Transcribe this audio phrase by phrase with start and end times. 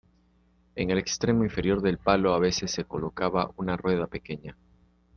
[0.73, 4.57] En el extremo inferior del palo a veces se colocaba una rueda pequeña.